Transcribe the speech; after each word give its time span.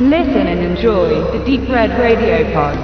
Listen 0.00 0.46
and 0.46 0.60
enjoy 0.60 1.08
the 1.32 1.44
Deep 1.44 1.68
Red 1.68 1.90
Radio 1.98 2.44
Pod. 2.52 2.78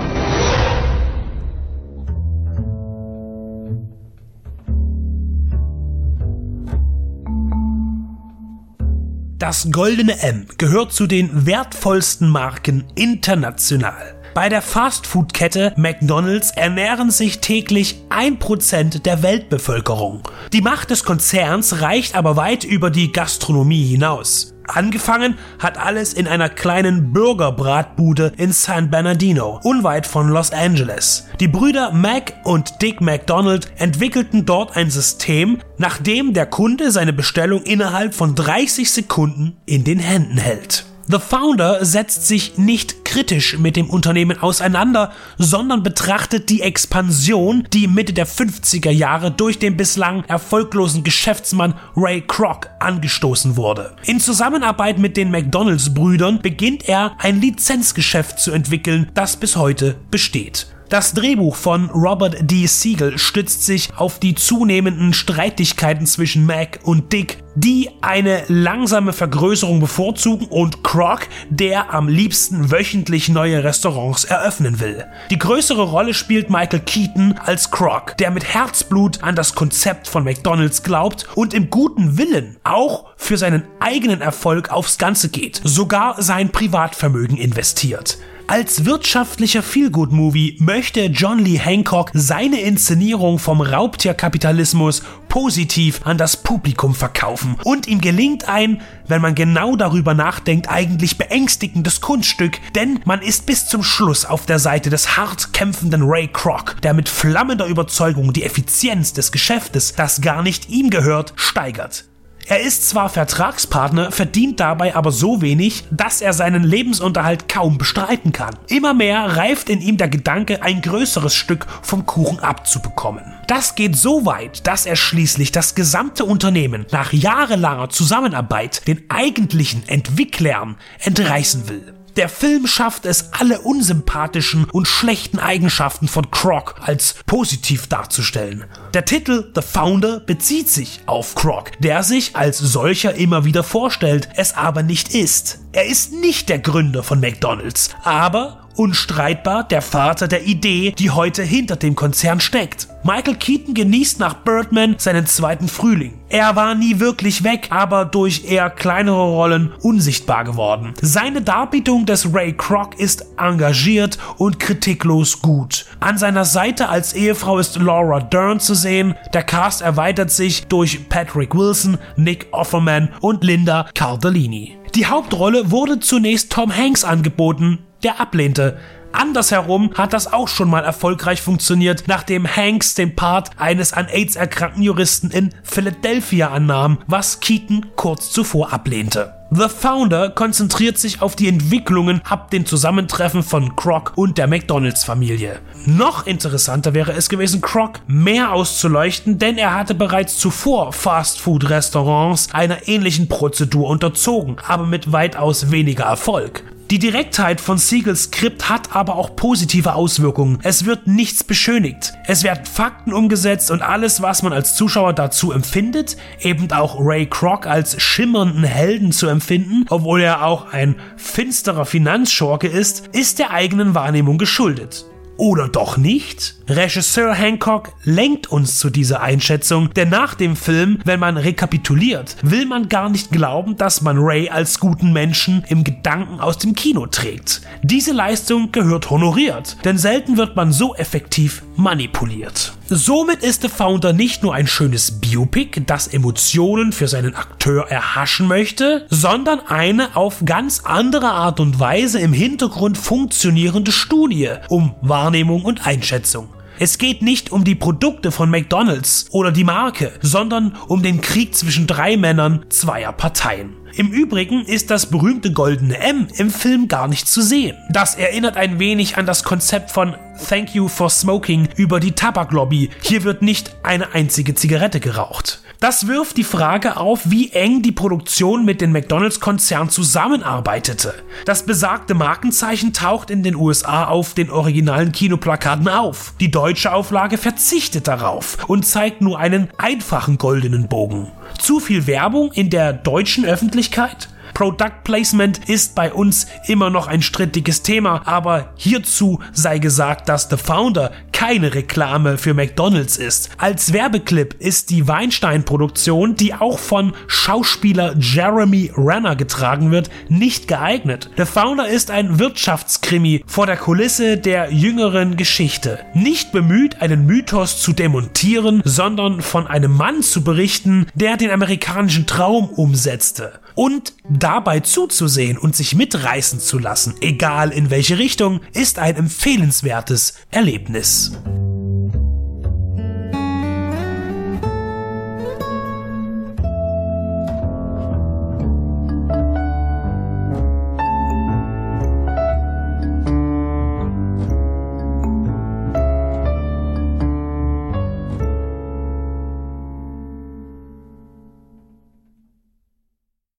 Das 9.38 9.70
goldene 9.70 10.20
M 10.22 10.48
gehört 10.58 10.92
zu 10.92 11.06
den 11.06 11.46
wertvollsten 11.46 12.28
Marken 12.28 12.82
international. 12.96 14.16
Bei 14.34 14.48
der 14.48 14.60
Fastfood-Kette 14.60 15.74
McDonald's 15.76 16.50
ernähren 16.50 17.12
sich 17.12 17.38
täglich 17.38 18.02
1% 18.10 19.02
der 19.02 19.22
Weltbevölkerung. 19.22 20.22
Die 20.52 20.62
Macht 20.62 20.90
des 20.90 21.04
Konzerns 21.04 21.80
reicht 21.80 22.16
aber 22.16 22.34
weit 22.34 22.64
über 22.64 22.90
die 22.90 23.12
Gastronomie 23.12 23.84
hinaus. 23.84 24.53
Angefangen 24.66 25.36
hat 25.58 25.78
alles 25.78 26.14
in 26.14 26.26
einer 26.26 26.48
kleinen 26.48 27.12
Bürgerbratbude 27.12 28.32
in 28.36 28.52
San 28.52 28.90
Bernardino, 28.90 29.60
unweit 29.62 30.06
von 30.06 30.28
Los 30.28 30.52
Angeles. 30.52 31.26
Die 31.40 31.48
Brüder 31.48 31.92
Mac 31.92 32.34
und 32.44 32.80
Dick 32.80 33.00
McDonald 33.00 33.70
entwickelten 33.76 34.46
dort 34.46 34.76
ein 34.76 34.90
System, 34.90 35.58
nach 35.78 35.98
dem 35.98 36.32
der 36.32 36.46
Kunde 36.46 36.90
seine 36.90 37.12
Bestellung 37.12 37.62
innerhalb 37.62 38.14
von 38.14 38.34
30 38.34 38.90
Sekunden 38.90 39.56
in 39.66 39.84
den 39.84 39.98
Händen 39.98 40.38
hält. 40.38 40.86
The 41.06 41.18
Founder 41.18 41.84
setzt 41.84 42.26
sich 42.26 42.56
nicht 42.56 43.03
kritisch 43.14 43.58
mit 43.58 43.76
dem 43.76 43.88
Unternehmen 43.88 44.42
auseinander, 44.42 45.12
sondern 45.38 45.84
betrachtet 45.84 46.50
die 46.50 46.62
Expansion, 46.62 47.64
die 47.72 47.86
Mitte 47.86 48.12
der 48.12 48.26
50er 48.26 48.90
Jahre 48.90 49.30
durch 49.30 49.60
den 49.60 49.76
bislang 49.76 50.24
erfolglosen 50.24 51.04
Geschäftsmann 51.04 51.74
Ray 51.94 52.22
Kroc 52.26 52.70
angestoßen 52.80 53.56
wurde. 53.56 53.94
In 54.04 54.18
Zusammenarbeit 54.18 54.98
mit 54.98 55.16
den 55.16 55.30
McDonalds-Brüdern 55.30 56.40
beginnt 56.42 56.88
er 56.88 57.12
ein 57.20 57.40
Lizenzgeschäft 57.40 58.40
zu 58.40 58.50
entwickeln, 58.50 59.08
das 59.14 59.36
bis 59.36 59.54
heute 59.54 59.94
besteht. 60.10 60.73
Das 60.90 61.14
Drehbuch 61.14 61.56
von 61.56 61.88
Robert 61.90 62.36
D. 62.50 62.66
Siegel 62.66 63.18
stützt 63.18 63.64
sich 63.64 63.88
auf 63.96 64.18
die 64.18 64.34
zunehmenden 64.34 65.14
Streitigkeiten 65.14 66.06
zwischen 66.06 66.44
Mac 66.44 66.80
und 66.84 67.12
Dick, 67.12 67.38
die 67.54 67.88
eine 68.02 68.44
langsame 68.48 69.14
Vergrößerung 69.14 69.80
bevorzugen 69.80 70.46
und 70.48 70.84
Croc, 70.84 71.20
der 71.48 71.94
am 71.94 72.08
liebsten 72.08 72.70
wöchentlich 72.70 73.30
neue 73.30 73.64
Restaurants 73.64 74.24
eröffnen 74.24 74.78
will. 74.78 75.06
Die 75.30 75.38
größere 75.38 75.82
Rolle 75.82 76.12
spielt 76.12 76.50
Michael 76.50 76.80
Keaton 76.80 77.38
als 77.38 77.70
Croc, 77.70 78.16
der 78.18 78.30
mit 78.30 78.44
Herzblut 78.44 79.22
an 79.22 79.36
das 79.36 79.54
Konzept 79.54 80.06
von 80.06 80.22
McDonald's 80.22 80.82
glaubt 80.82 81.26
und 81.34 81.54
im 81.54 81.70
guten 81.70 82.18
Willen 82.18 82.58
auch 82.62 83.06
für 83.16 83.38
seinen 83.38 83.64
eigenen 83.80 84.20
Erfolg 84.20 84.70
aufs 84.70 84.98
Ganze 84.98 85.30
geht, 85.30 85.60
sogar 85.64 86.20
sein 86.22 86.50
Privatvermögen 86.50 87.38
investiert. 87.38 88.18
Als 88.46 88.84
wirtschaftlicher 88.84 89.62
Feelgood-Movie 89.62 90.58
möchte 90.60 91.06
John 91.06 91.38
Lee 91.38 91.58
Hancock 91.58 92.10
seine 92.12 92.60
Inszenierung 92.60 93.38
vom 93.38 93.62
Raubtierkapitalismus 93.62 95.02
positiv 95.30 96.02
an 96.04 96.18
das 96.18 96.36
Publikum 96.36 96.94
verkaufen 96.94 97.56
und 97.64 97.88
ihm 97.88 98.02
gelingt 98.02 98.46
ein, 98.46 98.82
wenn 99.08 99.22
man 99.22 99.34
genau 99.34 99.76
darüber 99.76 100.12
nachdenkt, 100.12 100.68
eigentlich 100.68 101.16
beängstigendes 101.16 102.02
Kunststück, 102.02 102.60
denn 102.74 103.00
man 103.06 103.22
ist 103.22 103.46
bis 103.46 103.66
zum 103.66 103.82
Schluss 103.82 104.26
auf 104.26 104.44
der 104.44 104.58
Seite 104.58 104.90
des 104.90 105.16
hart 105.16 105.54
kämpfenden 105.54 106.02
Ray 106.02 106.28
Kroc, 106.28 106.76
der 106.82 106.92
mit 106.92 107.08
flammender 107.08 107.66
Überzeugung 107.66 108.34
die 108.34 108.44
Effizienz 108.44 109.14
des 109.14 109.32
Geschäftes, 109.32 109.94
das 109.94 110.20
gar 110.20 110.42
nicht 110.42 110.68
ihm 110.68 110.90
gehört, 110.90 111.32
steigert. 111.36 112.04
Er 112.46 112.60
ist 112.60 112.88
zwar 112.88 113.08
Vertragspartner, 113.08 114.12
verdient 114.12 114.60
dabei 114.60 114.94
aber 114.94 115.12
so 115.12 115.40
wenig, 115.40 115.84
dass 115.90 116.20
er 116.20 116.34
seinen 116.34 116.62
Lebensunterhalt 116.62 117.48
kaum 117.48 117.78
bestreiten 117.78 118.32
kann. 118.32 118.54
Immer 118.68 118.92
mehr 118.92 119.36
reift 119.36 119.70
in 119.70 119.80
ihm 119.80 119.96
der 119.96 120.08
Gedanke, 120.08 120.62
ein 120.62 120.82
größeres 120.82 121.34
Stück 121.34 121.66
vom 121.80 122.04
Kuchen 122.04 122.40
abzubekommen. 122.40 123.24
Das 123.46 123.74
geht 123.74 123.96
so 123.96 124.26
weit, 124.26 124.66
dass 124.66 124.84
er 124.84 124.96
schließlich 124.96 125.52
das 125.52 125.74
gesamte 125.74 126.26
Unternehmen 126.26 126.84
nach 126.90 127.12
jahrelanger 127.12 127.88
Zusammenarbeit 127.88 128.86
den 128.86 129.04
eigentlichen 129.08 129.88
Entwicklern 129.88 130.76
entreißen 131.00 131.68
will. 131.68 132.03
Der 132.16 132.28
Film 132.28 132.68
schafft 132.68 133.06
es, 133.06 133.32
alle 133.32 133.60
unsympathischen 133.60 134.66
und 134.70 134.86
schlechten 134.86 135.40
Eigenschaften 135.40 136.06
von 136.06 136.30
Croc 136.30 136.76
als 136.80 137.16
positiv 137.26 137.88
darzustellen. 137.88 138.64
Der 138.92 139.04
Titel 139.04 139.50
The 139.54 139.62
Founder 139.62 140.20
bezieht 140.20 140.70
sich 140.70 141.00
auf 141.06 141.34
Croc, 141.34 141.72
der 141.80 142.04
sich 142.04 142.36
als 142.36 142.58
solcher 142.58 143.14
immer 143.14 143.44
wieder 143.44 143.64
vorstellt, 143.64 144.28
es 144.36 144.54
aber 144.54 144.84
nicht 144.84 145.12
ist. 145.12 145.58
Er 145.72 145.86
ist 145.86 146.12
nicht 146.12 146.48
der 146.48 146.60
Gründer 146.60 147.02
von 147.02 147.18
McDonald's, 147.18 147.90
aber 148.04 148.63
unstreitbar 148.76 149.64
der 149.64 149.82
Vater 149.82 150.28
der 150.28 150.46
Idee, 150.46 150.94
die 150.98 151.10
heute 151.10 151.42
hinter 151.42 151.76
dem 151.76 151.94
Konzern 151.94 152.40
steckt. 152.40 152.88
Michael 153.04 153.36
Keaton 153.36 153.74
genießt 153.74 154.18
nach 154.18 154.34
Birdman 154.34 154.96
seinen 154.98 155.26
zweiten 155.26 155.68
Frühling. 155.68 156.14
Er 156.30 156.56
war 156.56 156.74
nie 156.74 157.00
wirklich 157.00 157.44
weg, 157.44 157.68
aber 157.70 158.06
durch 158.06 158.44
eher 158.44 158.70
kleinere 158.70 159.22
Rollen 159.22 159.72
unsichtbar 159.82 160.44
geworden. 160.44 160.94
Seine 161.00 161.42
Darbietung 161.42 162.06
des 162.06 162.32
Ray 162.34 162.54
Kroc 162.54 162.98
ist 162.98 163.26
engagiert 163.36 164.18
und 164.38 164.58
kritiklos 164.58 165.42
gut. 165.42 165.86
An 166.00 166.16
seiner 166.16 166.44
Seite 166.44 166.88
als 166.88 167.12
Ehefrau 167.12 167.58
ist 167.58 167.76
Laura 167.76 168.20
Dern 168.20 168.58
zu 168.58 168.74
sehen. 168.74 169.14
Der 169.34 169.42
Cast 169.42 169.82
erweitert 169.82 170.30
sich 170.30 170.66
durch 170.66 171.08
Patrick 171.08 171.54
Wilson, 171.54 171.98
Nick 172.16 172.48
Offerman 172.52 173.10
und 173.20 173.44
Linda 173.44 173.86
Cardellini. 173.94 174.78
Die 174.94 175.06
Hauptrolle 175.06 175.70
wurde 175.72 175.98
zunächst 175.98 176.52
Tom 176.52 176.74
Hanks 176.74 177.04
angeboten, 177.04 177.80
der 178.04 178.20
ablehnte. 178.20 178.78
Andersherum 179.14 179.92
hat 179.94 180.12
das 180.12 180.32
auch 180.32 180.48
schon 180.48 180.68
mal 180.68 180.84
erfolgreich 180.84 181.40
funktioniert, 181.40 182.04
nachdem 182.08 182.48
Hanks 182.48 182.94
den 182.94 183.14
Part 183.14 183.50
eines 183.58 183.92
an 183.92 184.06
AIDS 184.08 184.34
erkrankten 184.34 184.82
Juristen 184.82 185.30
in 185.30 185.50
Philadelphia 185.62 186.50
annahm, 186.50 186.98
was 187.06 187.38
Keaton 187.38 187.86
kurz 187.94 188.32
zuvor 188.32 188.72
ablehnte. 188.72 189.32
The 189.50 189.68
Founder 189.68 190.30
konzentriert 190.30 190.98
sich 190.98 191.22
auf 191.22 191.36
die 191.36 191.46
Entwicklungen 191.46 192.22
ab 192.28 192.50
dem 192.50 192.66
Zusammentreffen 192.66 193.44
von 193.44 193.76
Croc 193.76 194.12
und 194.16 194.36
der 194.36 194.48
McDonalds-Familie. 194.48 195.60
Noch 195.86 196.26
interessanter 196.26 196.92
wäre 196.92 197.12
es 197.12 197.28
gewesen, 197.28 197.60
Croc 197.60 198.00
mehr 198.08 198.52
auszuleuchten, 198.52 199.38
denn 199.38 199.58
er 199.58 199.74
hatte 199.74 199.94
bereits 199.94 200.38
zuvor 200.38 200.92
Fast-Food-Restaurants 200.92 202.48
einer 202.52 202.88
ähnlichen 202.88 203.28
Prozedur 203.28 203.88
unterzogen, 203.88 204.56
aber 204.66 204.86
mit 204.86 205.12
weitaus 205.12 205.70
weniger 205.70 206.04
Erfolg. 206.04 206.64
Die 206.94 207.00
Direktheit 207.00 207.60
von 207.60 207.76
Siegels 207.76 208.22
Skript 208.26 208.68
hat 208.68 208.94
aber 208.94 209.16
auch 209.16 209.34
positive 209.34 209.96
Auswirkungen. 209.96 210.60
Es 210.62 210.84
wird 210.84 211.08
nichts 211.08 211.42
beschönigt. 211.42 212.12
Es 212.28 212.44
werden 212.44 212.64
Fakten 212.66 213.12
umgesetzt 213.12 213.72
und 213.72 213.82
alles, 213.82 214.22
was 214.22 214.44
man 214.44 214.52
als 214.52 214.76
Zuschauer 214.76 215.12
dazu 215.12 215.50
empfindet, 215.50 216.16
eben 216.38 216.70
auch 216.70 217.00
Ray 217.00 217.26
Kroc 217.26 217.66
als 217.66 218.00
schimmernden 218.00 218.62
Helden 218.62 219.10
zu 219.10 219.26
empfinden, 219.26 219.86
obwohl 219.90 220.20
er 220.20 220.46
auch 220.46 220.72
ein 220.72 220.94
finsterer 221.16 221.84
Finanzschurke 221.84 222.68
ist, 222.68 223.08
ist 223.08 223.40
der 223.40 223.50
eigenen 223.50 223.96
Wahrnehmung 223.96 224.38
geschuldet. 224.38 225.04
Oder 225.36 225.68
doch 225.68 225.96
nicht? 225.96 226.54
Regisseur 226.68 227.34
Hancock 227.34 227.92
lenkt 228.04 228.46
uns 228.50 228.78
zu 228.78 228.88
dieser 228.88 229.20
Einschätzung, 229.20 229.92
denn 229.92 230.08
nach 230.08 230.34
dem 230.34 230.56
Film, 230.56 230.98
wenn 231.04 231.20
man 231.20 231.36
rekapituliert, 231.36 232.36
will 232.42 232.64
man 232.64 232.88
gar 232.88 233.10
nicht 233.10 233.30
glauben, 233.30 233.76
dass 233.76 234.00
man 234.00 234.16
Ray 234.18 234.48
als 234.48 234.80
guten 234.80 235.12
Menschen 235.12 235.62
im 235.68 235.84
Gedanken 235.84 236.40
aus 236.40 236.56
dem 236.56 236.74
Kino 236.74 237.06
trägt. 237.06 237.60
Diese 237.82 238.12
Leistung 238.12 238.72
gehört 238.72 239.10
honoriert, 239.10 239.76
denn 239.84 239.98
selten 239.98 240.38
wird 240.38 240.56
man 240.56 240.72
so 240.72 240.94
effektiv 240.94 241.62
manipuliert. 241.76 242.72
Somit 242.88 243.42
ist 243.42 243.62
The 243.62 243.68
Founder 243.68 244.12
nicht 244.12 244.42
nur 244.42 244.54
ein 244.54 244.66
schönes 244.66 245.20
Biopic, 245.20 245.82
das 245.86 246.06
Emotionen 246.06 246.92
für 246.92 247.08
seinen 247.08 247.34
Akteur 247.34 247.90
erhaschen 247.90 248.46
möchte, 248.46 249.06
sondern 249.10 249.60
eine 249.60 250.16
auf 250.16 250.42
ganz 250.44 250.82
andere 250.84 251.30
Art 251.30 251.60
und 251.60 251.78
Weise 251.80 252.20
im 252.20 252.32
Hintergrund 252.32 252.96
funktionierende 252.96 253.92
Studie 253.92 254.50
um 254.68 254.94
Wahrnehmung 255.02 255.62
und 255.62 255.86
Einschätzung. 255.86 256.48
Es 256.80 256.98
geht 256.98 257.22
nicht 257.22 257.52
um 257.52 257.62
die 257.62 257.76
Produkte 257.76 258.32
von 258.32 258.50
McDonald's 258.50 259.26
oder 259.30 259.52
die 259.52 259.62
Marke, 259.62 260.12
sondern 260.20 260.76
um 260.88 261.04
den 261.04 261.20
Krieg 261.20 261.54
zwischen 261.54 261.86
drei 261.86 262.16
Männern 262.16 262.66
zweier 262.68 263.12
Parteien. 263.12 263.76
Im 263.94 264.10
Übrigen 264.10 264.64
ist 264.64 264.90
das 264.90 265.06
berühmte 265.06 265.52
goldene 265.52 265.98
M 265.98 266.26
im 266.36 266.50
Film 266.50 266.88
gar 266.88 267.06
nicht 267.06 267.28
zu 267.28 267.42
sehen. 267.42 267.76
Das 267.90 268.16
erinnert 268.16 268.56
ein 268.56 268.80
wenig 268.80 269.16
an 269.16 269.24
das 269.24 269.44
Konzept 269.44 269.92
von 269.92 270.16
Thank 270.48 270.74
You 270.74 270.88
for 270.88 271.10
Smoking 271.10 271.68
über 271.76 272.00
die 272.00 272.10
Tabaklobby. 272.10 272.90
Hier 273.02 273.22
wird 273.22 273.40
nicht 273.40 273.76
eine 273.84 274.12
einzige 274.12 274.56
Zigarette 274.56 274.98
geraucht. 274.98 275.63
Das 275.84 276.06
wirft 276.06 276.38
die 276.38 276.44
Frage 276.44 276.96
auf, 276.96 277.30
wie 277.30 277.50
eng 277.50 277.82
die 277.82 277.92
Produktion 277.92 278.64
mit 278.64 278.80
dem 278.80 278.92
McDonalds-Konzern 278.92 279.90
zusammenarbeitete. 279.90 281.12
Das 281.44 281.66
besagte 281.66 282.14
Markenzeichen 282.14 282.94
taucht 282.94 283.28
in 283.28 283.42
den 283.42 283.54
USA 283.54 284.06
auf 284.06 284.32
den 284.32 284.48
originalen 284.48 285.12
Kinoplakaten 285.12 285.88
auf. 285.88 286.32
Die 286.40 286.50
deutsche 286.50 286.90
Auflage 286.90 287.36
verzichtet 287.36 288.08
darauf 288.08 288.64
und 288.66 288.86
zeigt 288.86 289.20
nur 289.20 289.38
einen 289.38 289.68
einfachen 289.76 290.38
goldenen 290.38 290.88
Bogen. 290.88 291.30
Zu 291.58 291.80
viel 291.80 292.06
Werbung 292.06 292.50
in 292.52 292.70
der 292.70 292.94
deutschen 292.94 293.44
Öffentlichkeit? 293.44 294.30
Product 294.54 295.02
Placement 295.02 295.68
ist 295.68 295.94
bei 295.94 296.12
uns 296.12 296.46
immer 296.66 296.88
noch 296.88 297.08
ein 297.08 297.20
strittiges 297.20 297.82
Thema, 297.82 298.22
aber 298.24 298.72
hierzu 298.76 299.40
sei 299.52 299.80
gesagt, 299.80 300.28
dass 300.28 300.48
The 300.48 300.56
Founder 300.56 301.10
keine 301.46 301.74
Reklame 301.74 302.38
für 302.38 302.54
McDonald's 302.54 303.18
ist. 303.18 303.50
Als 303.58 303.92
Werbeclip 303.92 304.54
ist 304.60 304.88
die 304.88 305.06
Weinstein-Produktion, 305.06 306.36
die 306.36 306.54
auch 306.54 306.78
von 306.78 307.12
Schauspieler 307.26 308.14
Jeremy 308.18 308.90
Renner 308.96 309.36
getragen 309.36 309.90
wird, 309.90 310.08
nicht 310.30 310.68
geeignet. 310.68 311.28
The 311.36 311.44
Founder 311.44 311.86
ist 311.86 312.10
ein 312.10 312.38
Wirtschaftskrimi 312.38 313.44
vor 313.46 313.66
der 313.66 313.76
Kulisse 313.76 314.38
der 314.38 314.72
jüngeren 314.72 315.36
Geschichte. 315.36 315.98
Nicht 316.14 316.50
bemüht, 316.50 317.02
einen 317.02 317.26
Mythos 317.26 317.78
zu 317.78 317.92
demontieren, 317.92 318.80
sondern 318.86 319.42
von 319.42 319.66
einem 319.66 319.94
Mann 319.94 320.22
zu 320.22 320.44
berichten, 320.44 321.08
der 321.12 321.36
den 321.36 321.50
amerikanischen 321.50 322.26
Traum 322.26 322.70
umsetzte. 322.70 323.60
Und 323.74 324.14
dabei 324.28 324.80
zuzusehen 324.80 325.58
und 325.58 325.74
sich 325.74 325.94
mitreißen 325.94 326.60
zu 326.60 326.78
lassen, 326.78 327.14
egal 327.20 327.70
in 327.70 327.90
welche 327.90 328.18
Richtung, 328.18 328.60
ist 328.72 328.98
ein 328.98 329.16
empfehlenswertes 329.16 330.34
Erlebnis. 330.50 331.32